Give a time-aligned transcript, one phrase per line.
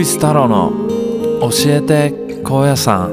[0.00, 0.72] ウイス太郎の
[1.42, 2.10] 教えて
[2.42, 3.10] 高野山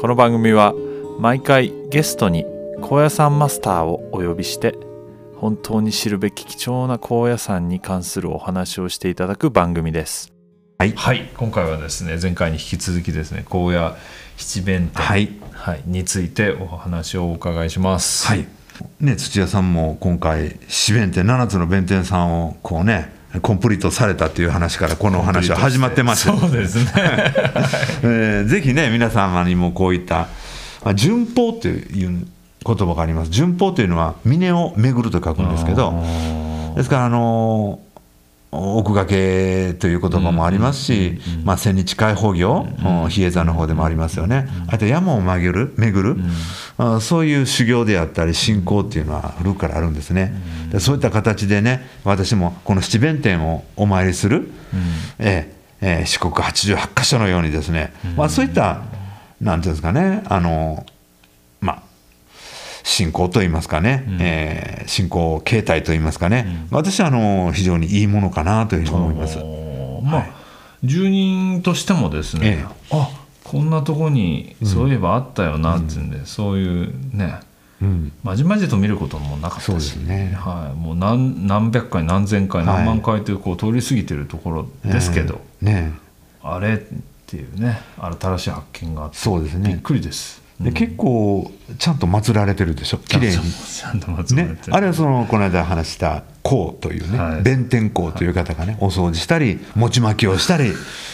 [0.00, 0.72] この番組は
[1.18, 2.46] 毎回ゲストに
[2.80, 4.74] 高野山マスターをお呼びして
[5.36, 10.32] 本当に知るべき貴重な高野山に関するお話をしていただく番組です。
[10.78, 10.92] はい。
[10.92, 13.94] はい、今回はですね前回に引き続きですね高野
[14.38, 15.28] 七弁天、はい。
[15.52, 18.26] はい、についてお話をお伺いします。
[18.26, 18.57] はい
[19.00, 26.92] ね、土屋さんも今回四弁天7つの弁天さんをこうねコンプリートされたっていう話からこのお話は始まってましてそうですね。
[28.02, 30.28] えーぜひね皆様にもこういった、
[30.84, 32.26] まあ、順法という
[32.64, 33.30] 言葉があります。
[33.30, 36.02] 順法というのは峰を巡ると書くんですけど
[36.76, 37.87] ですからあのー
[38.50, 43.08] 奥掛けという言葉もありますし、まあ、千日開放業、うん。
[43.10, 46.16] 比叡山の方でもありますよね、あと山を曲げる巡る、
[46.78, 50.32] あそういう修行であったり信仰っていうのは古くからあるんですね、
[50.70, 54.48] でそういった形でね私もこの七弁天をお参りする、
[55.80, 58.82] 四国88箇所のようにですね、まあ、そういった
[59.40, 60.97] なんていうんですかねあのまあ
[62.88, 69.36] 信仰といいますかね、えー信仰形態といいますかね、私はあの非常にいいものかなというふうに思います。
[70.02, 70.26] まあ、
[70.82, 72.66] 住人としてもですね、ええ。
[72.92, 73.10] あ
[73.44, 76.10] こんなとこにそういえばあったよなっていうん。
[76.10, 77.40] で、そういうね
[77.82, 78.12] うん。
[78.22, 79.96] まじまじと見ることもなかったし。
[79.96, 80.32] ね。
[80.38, 82.76] はい、もう何何百回何千回はい。
[82.78, 85.92] 何万回というこう通り過ぎてるところですけど、えーね
[86.42, 86.78] あれっ
[87.26, 87.82] ていうね
[88.20, 89.68] 新しい発見があってそうですね。
[89.68, 90.47] びっくりです。
[90.60, 92.98] で結構ちゃんと祀られてるでしょ？
[92.98, 93.34] 綺麗に。
[93.34, 97.42] ちゃんと松ね、あれはそのこの間話した公というね、はい。
[97.42, 100.72] 弁天公という方がね、お掃除したり餅巻きをしたり、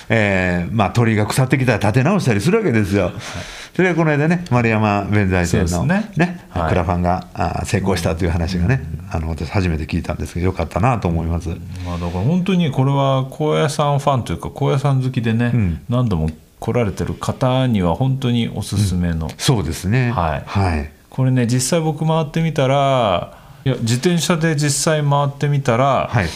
[0.09, 3.13] えーまあ、鳥が腐ってきたら立て直したりするわけですよ、
[3.75, 6.11] それがこの間ね丸山弁財天のね。
[6.17, 6.69] ねはい。
[6.71, 11.51] クラファンがあ成功したという話がね、あの私初めて聞いたんですけどよかったなと思います、
[11.85, 15.85] まあ、だから本当にこれは高野山ファンというか高野山好きでね、ん。
[15.91, 16.31] 何度も
[16.65, 20.13] 来られてる方には本当におすすめの、そうですね。
[20.13, 20.43] はい。
[20.47, 23.37] はい、これね実際僕回ってみたら
[23.67, 26.27] いや自転車で実際回ってみたら、はい。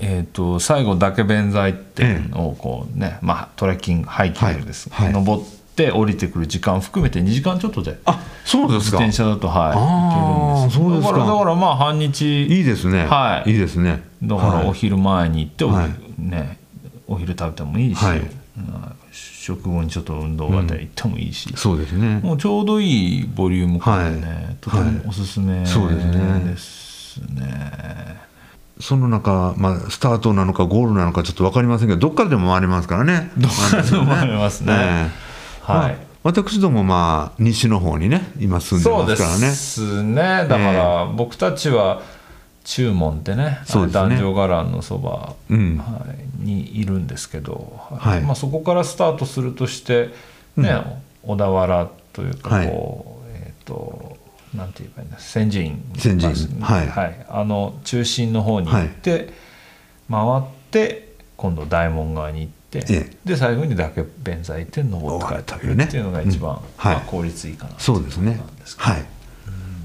[0.00, 5.06] えー、と最後嶽弁財天をこうね、まあ、トレッキングハイキングです、はい。
[5.06, 5.44] はい登っ
[5.76, 8.96] て降りてくる時間含めて2時間ちょっとであそうですか。
[9.00, 11.08] 自転車だとはい行けるんですそうですか。
[11.08, 13.50] だからだからまあ半日いいですね、はい。
[13.50, 14.02] いいですね。
[14.22, 14.68] だからはい。
[14.68, 15.90] お昼前に行ってお,、はい。
[16.16, 16.58] ね、
[17.06, 18.00] お昼食べてもいいし、
[19.10, 22.20] 食後にちょっと運動がてら行ってもいいし、そうですね。
[22.22, 24.56] もうちょうどいいボリューム感でね、はい。
[24.60, 26.42] とてもおすすめそうですね。
[26.44, 28.24] ですね。
[28.80, 33.30] その中、まあ、スタートなのかゴールなのかちょっと分かりませんけどどっからでも回れますからね。
[33.36, 34.72] どっからでも回れますね。
[34.72, 35.92] ええはい。
[36.24, 39.50] まあ私どもまあ西の方にね今住んでそうでますからね。
[39.52, 40.14] すね。
[40.14, 42.02] だから僕たちは
[42.64, 44.16] 中門ってねそうですね。
[44.16, 45.76] 男女伽藍のそば、うん。
[45.78, 46.06] は
[46.40, 48.22] い、にいるんですけど、はい。
[48.22, 50.10] まあ、そこからスタートするとして、
[50.56, 54.16] ね小田原というかこう、えっ、と
[54.54, 56.88] なんて言えばいいんだ千寺院千寺院まはい。
[56.88, 59.32] はい、あの中心の方に行って、
[60.10, 63.16] 回って今度大門側に行って、ええ。
[63.24, 68.90] で最後に嶽弁財って登って帰ってくるっていうのが一番、うんはいまあ、効率いいかなそうですねなんですけど。
[68.90, 69.13] はい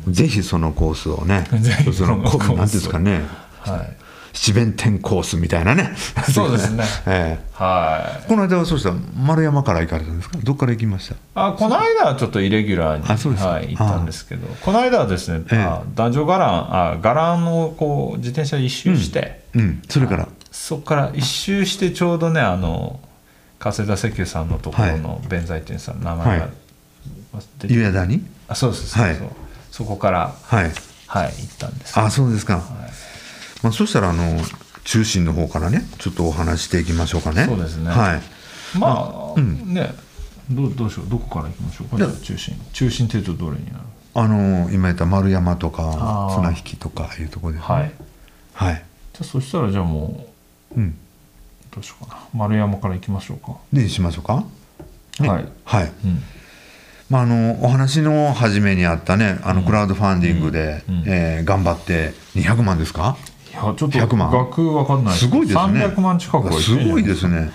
[0.08, 1.46] ぜひそのコースをね
[1.94, 3.22] そのコースなんていうんですかね。
[3.62, 3.96] はい。
[4.32, 5.92] 七弁天コースみたいなね。
[6.32, 6.84] そうですね。
[7.08, 7.46] ええ。
[7.54, 8.28] はい。
[8.28, 10.38] この間はそうしたら丸山から行かれたんですか？
[10.44, 11.16] どっから行きました？
[11.48, 13.50] あこの間はちょっとイレギュラーにあそうですか。
[13.52, 14.48] はい、行ったんですけど。
[14.62, 15.58] この間はですね、ええ。
[15.64, 20.28] あ男女伽藍あ伽藍をこう自転車で一周して、うんそれから？
[20.52, 23.00] そこから一周してちょうどねあの
[23.58, 26.52] 加世田石油さんのところの弁財天さん、名前が、はい。
[27.60, 29.18] 出て湯屋田にあそうですそうはい
[29.80, 30.72] そこからはい。
[31.08, 31.98] はい行ったんです。
[31.98, 32.62] あそうですか、
[33.64, 34.38] まあ、そしたらあの
[34.84, 37.46] 中心の方からねちょっとお話していきましょうかね。
[37.46, 37.90] そうですね。
[37.90, 38.78] はい。
[38.78, 39.74] まあ、うん。
[39.74, 39.94] ね
[40.52, 42.54] どうどうしようどこから行きましょうか中心。
[42.74, 43.86] 中心っていうとどれになる？
[44.16, 47.68] あの今言った丸山とか綱引きとかいうところですね。
[47.74, 47.92] はい。
[48.54, 48.76] はい、
[49.14, 50.28] じゃあそしたらじゃあも
[50.76, 50.98] ううん。
[51.72, 52.22] どうしようかな。
[52.34, 53.56] 丸山から行きましょうか。
[53.72, 54.44] でしましょうか。
[55.22, 55.48] ねはい。
[55.64, 55.92] はい。
[56.04, 56.22] うん
[57.10, 60.96] まあ、あのお話の初めにあったねあのクラウドファンディングで、うん。
[60.96, 61.04] うん。
[61.08, 63.18] えー頑張って200万ですか？
[63.52, 64.32] いやちょっと100万。
[64.32, 65.28] 額わかんないす。
[65.28, 65.86] ごいですね。
[65.86, 67.52] 300万近くすごいですね。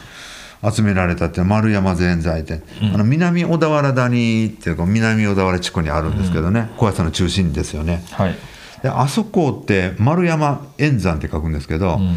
[0.73, 2.63] 集められたって丸山全財店、
[2.95, 8.03] あの南小田原谷っていうか南小田原地区にあるんですけどね、小屋さんの中心ですよね。
[8.13, 8.35] はい。
[8.83, 12.17] であそこって丸山円山って書くんですけど、うん。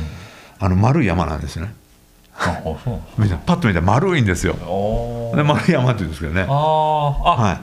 [0.59, 1.73] あの丸い山なんですよね。
[2.37, 2.51] パ
[3.55, 4.53] ッと見たら丸いんですよ。
[4.53, 6.41] おで丸山って言うんですけどね。
[6.41, 7.59] あーあ、はい。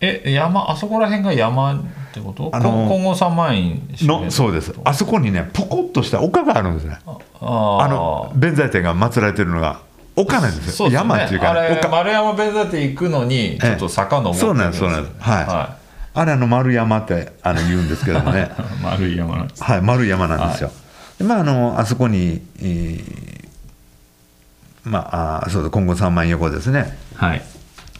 [0.00, 1.78] え山あそこら辺が山っ
[2.12, 2.50] てこと？
[2.52, 4.74] あのこ今後3万円のそうです。
[4.84, 6.98] あそこにねポコッとした丘があるんですね。
[7.06, 9.80] ああの弁財天が祀られてるのが
[10.16, 10.72] 丘なんですよ。
[10.72, 11.14] そうですよね。
[11.14, 11.88] 山っていうか、あれ丘。
[11.88, 15.14] 丸山弁財天行くのにちょっと坂登ってそうなんですそうなんです。
[15.20, 15.76] はい、は
[16.14, 18.50] あれあの丸山ってあの言うんですけどもね。
[18.58, 19.62] い、 丸い山なんです。
[19.62, 20.70] はい丸い山なんですよ、
[21.18, 23.32] でまああのあそこに、えー
[24.84, 27.42] まああそうだ今後3万円横ですねはい。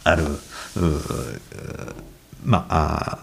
[0.03, 0.23] ある
[2.43, 3.19] まあ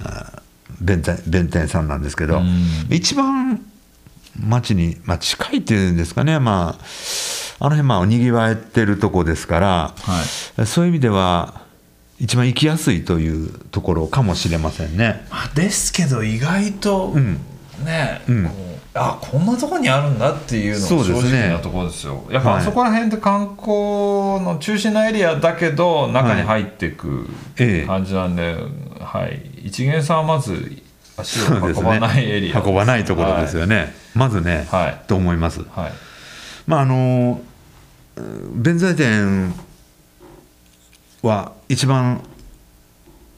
[0.00, 0.42] ああ
[0.80, 2.66] 弁天弁天さんなんですけど、うん。
[2.90, 3.64] 一番
[4.40, 6.84] 町に、まあ、近いっていうんですかね、まあ、
[7.60, 10.22] あの辺まあにぎわえてるとこですから、は
[10.62, 10.66] い。
[10.66, 11.62] そういう意味では
[12.18, 15.26] 一番行きやすいというところかもしれませんね。
[15.30, 17.38] まあですけど意外と、うん。
[17.84, 18.50] ね、うん
[18.96, 22.24] あこんなとこにあるんだっていうのが正直なところですよ。
[22.30, 22.60] やっぱはい。
[22.60, 23.66] あそこら辺って観光
[24.40, 26.92] の中心なエリアだけど中に入ってい。
[26.92, 27.86] くええ。
[27.86, 28.56] 感じなんで、
[29.00, 29.42] はい。
[29.64, 30.80] 一元さんはまず
[31.16, 35.00] 足を運ばないエリア、 運ばないところですよね、まずね、はい。
[35.08, 35.60] と思います。
[35.74, 35.92] はい、
[36.66, 37.40] まああの
[38.54, 39.52] 弁財天
[41.22, 42.22] は一番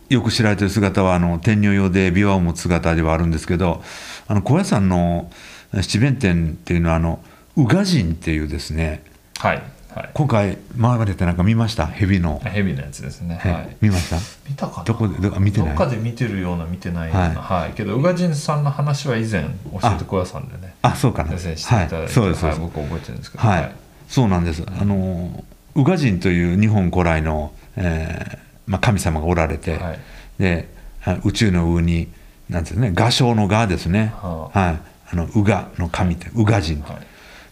[0.08, 3.82] よく知られている姿はあの天女用で琵琶を持つ姿ではあるんですけど
[4.28, 5.30] あの高野山の
[5.72, 7.20] 七弁天っていうのはあの
[7.56, 9.02] 宇賀神っていうですね
[9.38, 9.62] はい
[9.94, 10.10] はい。
[10.12, 11.86] 今回回られてなんか見ました？
[11.86, 14.16] 蛇の、ヘビのやつですね、はいはい、見ました？
[14.46, 14.84] 見たかな？
[14.84, 15.18] どこで？
[15.18, 15.68] どこ見てない？
[15.70, 17.40] どっかで見てるような見てないような。
[17.40, 19.48] はい、けど宇賀神さんの話は以前教
[19.82, 20.74] えてくださんでね。
[20.82, 21.30] あそうかな。
[21.30, 23.48] 先生していただいて、はい、そうですそうはい、僕覚えてるんですけど。
[23.48, 23.72] はい、
[24.06, 24.62] そうなんです。
[24.66, 25.44] あの
[25.74, 29.98] 宇賀神という日本古来の、えーまあ、神様がおられて、はい。
[30.38, 30.68] で
[31.04, 32.08] あ宇宙の上に
[32.50, 34.80] なんですね画商の画ですね、ははい、
[35.12, 37.06] あの宇賀の神って宇賀神、はい。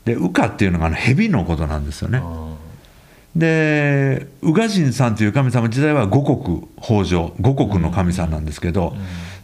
[0.05, 2.19] で宇賀っていうのがあの蛇のことなんですよね。
[2.19, 2.57] うん。
[3.37, 8.95] で宇賀神さんという神様自体は五穀豊穣五穀の神さんなんですけど、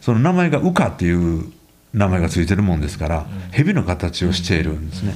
[0.01, 1.51] その名前が宇賀っていう
[1.93, 5.15] 名前がついてるもんですから、蛇の形をしているんですね。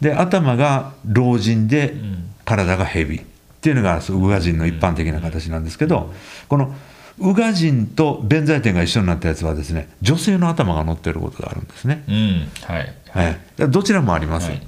[0.00, 2.30] で頭が老人でん。
[2.44, 3.24] 体が蛇
[3.64, 6.12] っていうのが宇賀神の一般的な形なんですけど、
[6.48, 6.74] この
[7.18, 12.04] 宇賀神と弁財天が一緒になったやつはですね女性の頭が乗ってることがあるんですね。
[12.06, 12.94] うんはい。
[13.10, 14.62] はい、どちらもあります、はい。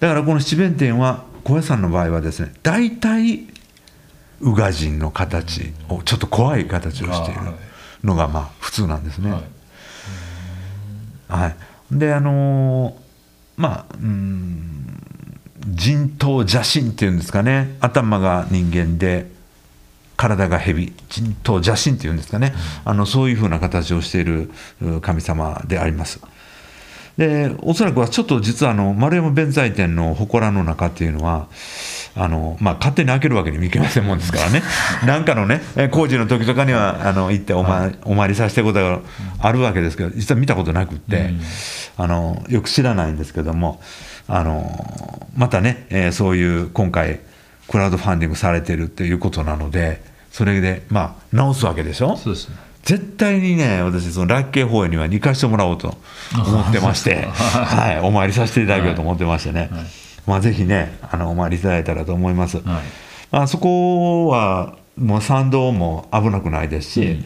[0.00, 3.46] だからこの七弁天は小屋さんの場合はですね大体
[4.40, 7.40] 宇賀神の形をちょっと怖い形をしている
[8.02, 9.30] のがまあ普通なんですね。
[9.30, 9.42] はい。
[11.28, 11.56] はい、
[11.92, 12.94] であのー
[13.58, 14.87] まあうん
[15.74, 17.76] 人頭邪神っていうんですかね。
[17.80, 19.30] 頭が人間で
[20.16, 20.92] 体が蛇。
[21.08, 22.54] 人頭邪神っていうんですかね、
[22.84, 24.50] あのそういうふうな形をしている
[24.82, 26.20] う神様であります。
[27.18, 31.48] でおそらくはちょっと実はあの丸山弁財天の祠の中っていうのは
[32.14, 34.62] あの、まあ、勝手に開けるわけにもいけませんもんですからね。
[35.04, 39.00] なんかのねえ工事の時とかにはあの行ってお,、まお参りさせてることが
[39.40, 41.34] あるわけですけど実は見たことなくって、
[41.98, 43.82] あのよく知らないんですけども
[44.28, 47.20] あのまたね、えーそういう今回
[47.68, 50.00] クラウドファンディングされてるっていうことなので
[50.30, 52.16] それでまあ直すわけでしょ？
[52.16, 52.56] そうですね。
[52.84, 55.98] 絶対にね私そのラッキー法園には行かしてもらおうと
[56.34, 59.68] 思ってまして、 はい、お参りさせていただけようと思ってましてね、
[60.26, 62.64] まあ、ぜひねあのお参りいただいたらと思います、はい。
[63.30, 67.22] まあそこはもう参道も危なくないですし、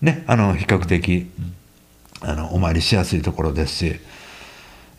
[0.00, 1.30] ね、あの比較的、
[2.26, 4.00] あのお参りしやすいところですし、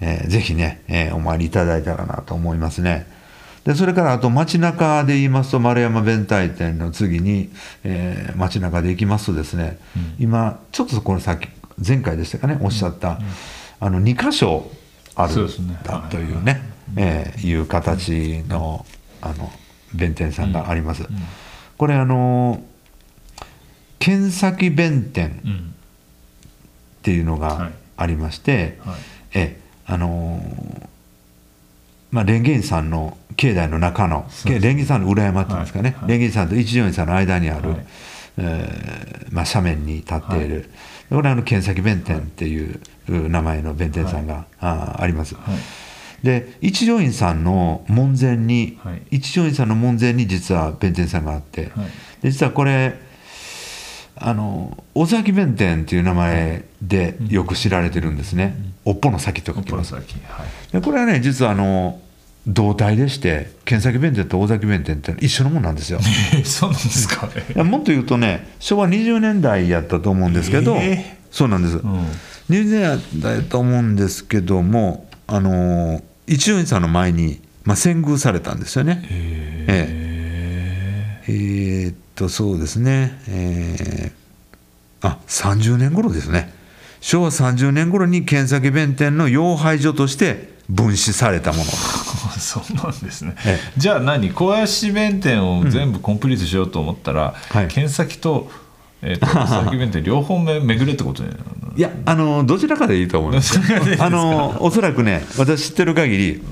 [0.01, 3.08] えーぜひね、えーお参りいただいたらなと思いますね。
[3.63, 7.50] でそれからあと街中で言いますと丸山弁財天の次に、
[7.84, 9.77] えー街中で行きますとですね、
[10.20, 11.48] 今ちょっとこのさっき
[11.86, 13.20] 前回でしたかねおっしゃった、
[13.79, 14.70] あの2箇所
[15.15, 15.77] あるそうですね。
[15.84, 16.62] だというね、
[16.96, 18.86] えーいう形の
[19.22, 19.51] あの
[19.94, 21.03] 弁天さんがあります。
[21.77, 22.62] これあの
[24.00, 25.75] 剣先弁天うん
[27.06, 27.72] っていうのがはい。
[27.98, 28.96] ありまして、はい。
[29.36, 30.88] えあのー
[32.12, 36.10] まあ、蓮華院さんの境内の中の蓮華山の裏山っていうんですかね、はい。
[36.10, 36.20] はい。
[36.20, 37.86] 蓮華山と一条院さんの間にある、はい。
[38.38, 40.70] えーまあ、斜面に立っている、
[41.10, 45.36] これはあの剣先弁天っていう名前の弁天さんが、あーあります。
[45.36, 46.26] はい。
[46.26, 49.02] で一条院さんの門前に、はい。
[49.12, 51.86] 一条院さんの門前に実は弁天さんがあって、はい。
[52.24, 53.05] で実はこれ
[54.17, 58.55] あの尾崎弁天っていう名前でよく知られてるんですね、
[58.86, 62.00] おっぽの先とおっ書きますぽの先はいでこれはね実はあの
[62.48, 66.00] 同体でして剣先弁天と尾崎弁天って一緒のもんなんですよ。
[66.36, 67.63] えそうなんですかね。
[67.63, 72.05] もっと言うとね昭和20年代やったと思うんですけど、えそうなんです、うん。
[72.50, 79.03] 20年代だと思うんですけどもあの一条院さんの前に、まあ、遷宮されたんですよね。
[79.67, 81.25] え。
[81.27, 84.25] えーっとそうですね、えー
[85.05, 86.53] あ30年頃ですね。
[87.01, 91.63] 昭和30年頃に剣先弁天の養廃所として分子されたもの。
[92.39, 93.36] そうなんですね。
[93.45, 97.67] えじゃあ何小林弁天を全部コンプリートしようと思ったら、はい。
[97.67, 98.50] 剣先と,、
[99.01, 99.19] えー、
[99.69, 101.41] と弁天両方め巡れってことになる
[101.77, 103.60] いやあのどちらかでいいと思います。
[104.00, 106.43] あのおそらくね私知ってる限り、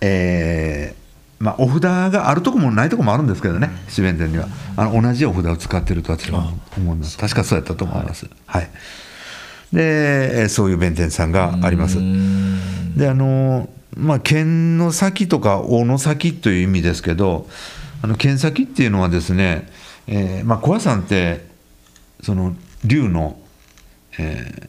[0.00, 1.01] えー
[1.42, 4.46] まあ、お札があるとこもないとこもあるんですけどね、四弁天には。
[4.76, 7.18] あの同じお札を使ってると私は思います。
[7.18, 8.28] 確かそうやったと思います。
[8.46, 8.70] はい、
[9.72, 11.98] でえーそういう弁天さんがあります。
[12.96, 17.48] であのまあ剣の先とか尾の先という意味ですけど
[18.02, 19.68] あの剣先っていうのはですね、
[20.06, 21.44] えーまあ、小屋さんって
[22.22, 23.36] その竜の、
[24.16, 24.68] え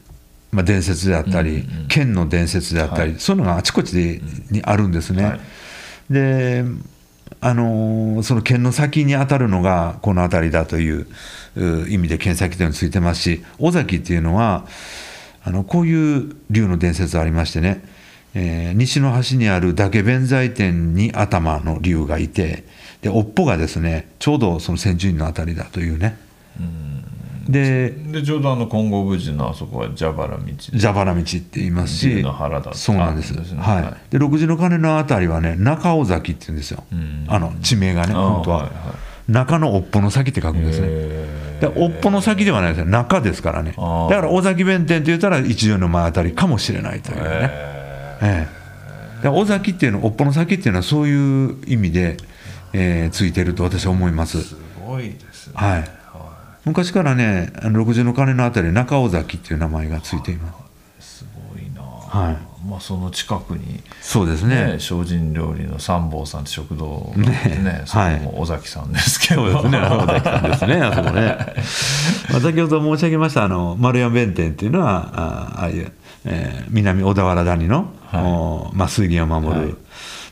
[0.50, 5.24] まあ、伝説であったり、剣の伝説であったり、そういうのがあちこちで、にあるんですね。
[5.24, 5.40] はい
[6.10, 6.64] で
[7.40, 11.06] あのその剣の先に当たるのがこの辺りだという
[11.88, 14.66] 意味で剣先というのについてますし尾崎っていうのは
[15.44, 17.84] あのこういう竜の伝説ありましてね、
[18.34, 22.64] えー西の端にある嶽弁財天に頭の竜がいて
[23.02, 26.16] で尾っぽがですねちょうどその千住院の辺りだというね。
[26.58, 27.03] うん。
[27.48, 30.38] ででちょうどあの金剛無事のあそこは蛇腹道。
[30.72, 33.32] 蛇腹道って言いますし竜の腹だそうなんです。
[33.32, 33.82] ねはい。
[33.82, 33.94] はい。
[34.10, 36.84] で六時の鐘のあたりはね中尾崎って言うんですよ。
[36.94, 37.26] ん。
[37.28, 38.94] あの地名がね本当は、はいは
[39.28, 40.86] 中の尾っぽの先って書くんですね。
[40.90, 43.70] へで尾っぽの先ではないですよ中ですからね。
[43.70, 47.50] だから尾崎弁天って言ったら一条の前あたりかもしれないというね、
[48.22, 48.48] え
[49.20, 49.22] え。
[49.22, 52.16] で尾崎っていうの尾っぽの先っていうのはそういう意味で、
[52.74, 54.42] えーついてると私は思います。
[54.42, 55.52] すごいですね。
[55.54, 56.03] はい
[56.64, 60.52] 昔からねあの六十の鐘のあたり中尾崎っていう名前がついていま
[61.00, 61.18] す。
[61.18, 62.54] すごいな、はい。
[62.66, 64.72] まあその近くにそうですね。
[64.72, 71.36] ね精進料理の三坊さんって食堂ねねそこも尾崎さんですけど、そうですね、尾崎さんですね、あそこね。
[72.32, 75.92] まあ、先ほど申し上げました、あの丸山弁天っていうのは、あああいう、
[76.24, 78.22] えー南小田原谷の、はい。
[78.24, 79.74] おまあ、水源を守る、はい。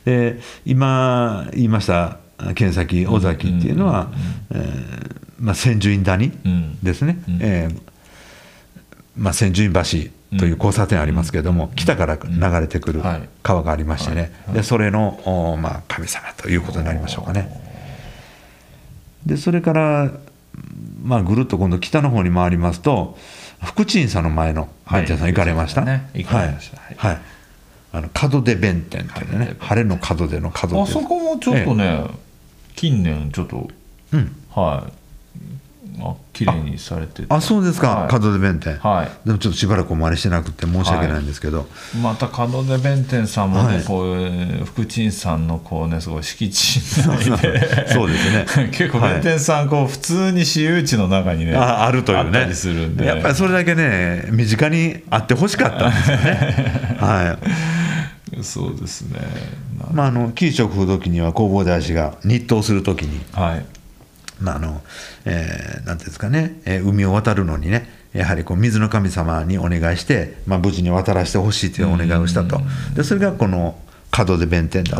[0.06, 2.16] で今言いました、
[2.54, 4.08] 剣先、尾崎っていうのは、
[4.50, 6.78] えーまあ、千住院谷うん。
[6.82, 7.38] ですね、うん。
[7.40, 7.80] えー
[9.16, 13.28] まあ、千住院橋という交差点ありますけれども、北から流れてくるはい。
[13.42, 17.60] 川がありましてね、でそれの、おまあ、神様ということになりましょうかね。
[19.26, 20.10] でそれから、
[21.02, 23.16] まあ、ぐるっと今度北の方に回りますと
[23.62, 26.08] 福鎮さんの前の弁天さん行かれました、ね。
[26.14, 26.78] 行かれました。
[26.78, 27.22] はい、はい。
[27.92, 29.54] あの門出弁天っていうね。
[29.60, 32.04] 晴れの門出の門出あそこもちょっとね、
[32.74, 33.68] 近年ちょっと
[34.12, 34.34] うん。
[34.50, 35.01] はい
[36.00, 37.26] あ綺麗にされてて。
[37.28, 38.12] あそうですか、はい。
[38.12, 39.26] 門出弁天、はい。
[39.26, 41.66] でもちょっとしばらくお回りしてなくて申し訳ないんですけど、
[42.02, 43.84] また門出弁天さんもね、はい。
[43.84, 48.46] こういう福鎮さんのこうねすごい敷地内でそうですね。
[48.72, 52.50] 結構弁天さんこう普通に私有地の中にねああるというね。
[53.04, 56.96] やっぱりそれだけね身近にあってほしかったんですよね。
[57.00, 57.38] は
[58.40, 58.42] い。
[58.42, 59.20] そうですね。
[59.92, 63.58] まああの紀伊食風土記には弘法大師が日当するときにはい。
[63.58, 63.64] ま
[64.50, 64.82] ああの
[65.24, 72.60] えーなんていうんですかね、えー海を渡るのにねやはりこう水の神様にお願いして、まあ、無事に渡らせてほしいというお願いをしたと。
[72.94, 73.78] でそれがこの
[74.14, 74.98] 門出弁天だ。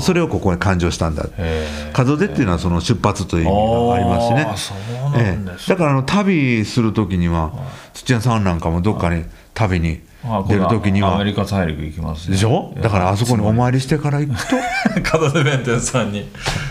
[0.00, 1.26] それをここに勘定したんだ。
[1.38, 4.76] へ門出っていうのはその出発という意味がありますしね。
[5.16, 5.68] ええ。
[5.68, 7.52] だからあの旅する時には
[7.94, 9.24] 土屋さんなんかもどっかに
[9.60, 11.16] 旅にあ出る時には。
[11.16, 12.32] アメリカ大陸行きますね。
[12.32, 12.74] でしょ？
[12.80, 14.48] だからあそこにお参りしてから行く。
[14.48, 16.28] と門出弁天さんに。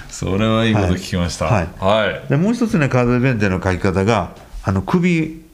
[0.10, 1.46] それはいいこと聞きました。
[1.46, 1.68] はい。
[1.80, 2.30] はい。
[2.30, 4.32] でもう一つね門出弁天の書き方が
[4.64, 5.46] あの首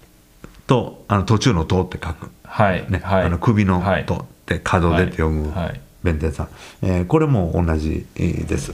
[0.68, 2.86] とあの途中の「と」って書く、はい。
[2.90, 3.02] ね。
[3.04, 3.24] はい。
[3.24, 5.66] あの首のはい「と」って門出って読むはい。
[5.66, 5.82] はい。
[6.04, 6.50] 弁天さん、
[6.84, 8.72] えーこれも同じえーです、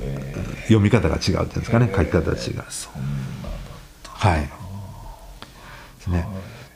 [0.64, 1.90] 読み方が違うっていうんですかね。
[1.96, 2.64] 書き方が違う。
[4.04, 4.40] はい。
[4.42, 4.48] ね、
[6.10, 6.26] で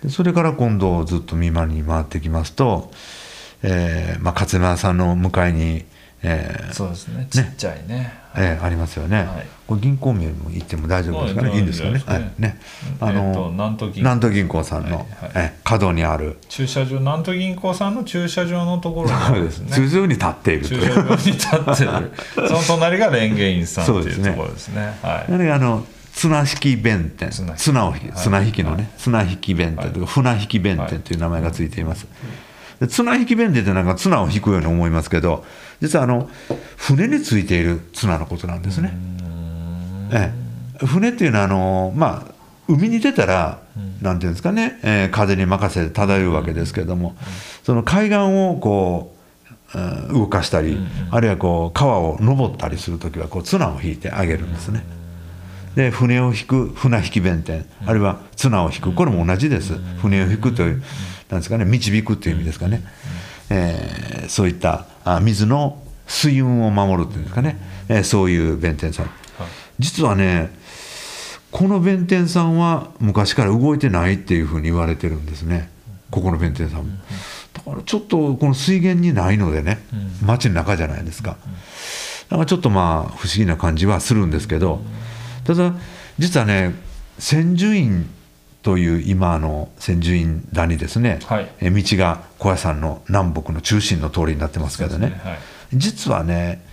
[0.10, 2.92] それから今度ずっと見舞いに回ってきますと、
[3.64, 5.86] えーまあ、勝間さんの向かいに、
[6.24, 7.28] えーそうですね。
[7.30, 8.14] ちっちゃいね。
[8.36, 9.28] えーありますよね、はい。
[9.68, 11.58] これ銀行名も言っても大丈夫ですかね、はい。
[11.58, 12.32] いいんですかね、はい。
[12.40, 12.60] ね。
[13.00, 14.00] あの南都銀行。
[14.00, 19.60] 南都銀行さんの、はえー角にある、駐車場南都銀行さんの駐車場のところにあるんです。
[19.60, 20.94] ね通常に立っていると駐いう。
[20.94, 22.12] 車場に立ってる。
[22.48, 24.30] その隣が蓮華院さんってそうですね。
[24.30, 24.98] いうところですね。
[25.02, 25.52] はい。
[25.52, 27.30] あの綱引き弁天。
[27.30, 27.60] 綱引き。
[27.60, 28.08] 綱を引き。
[28.08, 28.18] はい。
[28.18, 29.92] 綱引きのね、綱引き弁天。
[29.92, 32.08] とか船引き弁天という名前がついています、
[32.80, 35.46] で綱引き弁天ってなんか綱を引くように思いますけど
[35.82, 36.30] 実はあの
[36.78, 38.94] 船についている綱のことなんですね、
[40.12, 40.34] え
[40.82, 42.34] え、船っていうのはあの、まあ、
[42.68, 43.60] 海に出たら、
[44.02, 47.16] なんていうんですかね、えー風に任せて漂うわけですけれども、
[47.64, 50.78] その海岸をこう、うん動かしたり、
[51.12, 54.84] あるいはこう川を登ったりする時はこう綱を引いてあげるんですね。
[55.76, 57.66] で船を引く船引き弁天。
[57.86, 58.94] あるいは綱を引く。
[58.94, 59.74] これも同じです。
[60.02, 60.84] 船を引くという
[61.30, 61.66] なんですかね。
[61.66, 62.84] 導くという意味ですかね、
[63.50, 67.58] えーそういったあ水の水運を守るというんですかね、
[67.90, 69.10] えーそういう弁天さん。
[69.78, 70.52] 実はね
[71.52, 75.70] この弁天さんは昔から動いてないっていうふうに言われてるんですね。
[76.12, 76.90] ここの弁天さんも。
[77.54, 79.80] だからちょっとこの水源にないのでね。
[80.26, 81.38] 町の中じゃないですか。
[82.30, 84.82] だからちょっとまあ不思議な感じはするんですけど
[85.46, 85.74] ただ
[86.20, 86.76] 実はね
[87.20, 88.10] 千住院
[88.64, 91.48] という今の千住院谷ですね、はい。
[91.62, 95.08] え道が高野山の南北の中心の通りになってますけどね。
[95.08, 95.38] そうですはい。
[95.76, 96.66] 実はね、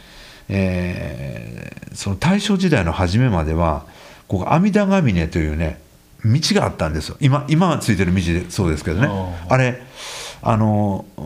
[0.48, 3.84] えーその大正時代の初めまでは
[4.28, 5.78] ここ阿弥陀ヶ峰というね
[6.24, 7.16] 道があったんですよ。
[7.20, 9.08] 今今はついてる道でそうですけどね。
[9.08, 9.82] ああれ
[10.40, 11.20] あのう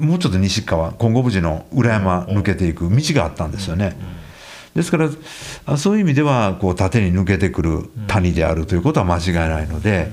[0.00, 3.96] んもうちょっと西側金剛寺の裏山抜けていく道があったんですよね。
[4.74, 5.10] ですから
[5.66, 10.10] あそういう意味ではこう縦に抜けてくる谷であるということは間違いないので、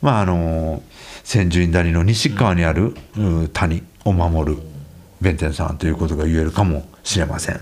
[0.00, 0.82] まああの
[1.24, 4.62] 千住院谷の西側にある、う谷を守る
[5.20, 7.60] 弁天さんということが言えるかもしれません。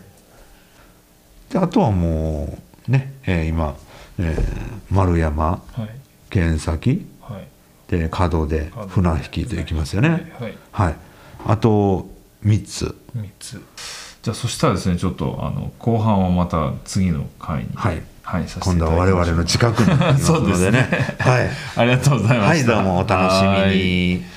[1.50, 3.76] であとはもうね、えー今、
[4.18, 5.88] えー丸山はい。
[6.30, 7.48] 剣先はい。
[7.90, 10.32] で角で船引きといきますよね。
[10.38, 10.58] はい。
[10.70, 10.96] はい、
[11.44, 12.08] あと
[12.44, 12.94] 3つ。
[13.14, 13.60] 三つ
[14.26, 18.02] じゃあそしたらですねちょっとあの後半はまた次の回にはい。
[18.24, 20.88] はい、今度は我々の近くにいますそうですのでね。
[20.90, 21.50] ね はい。
[21.76, 24.35] ありがとうございまはい、したどうもお楽しみに。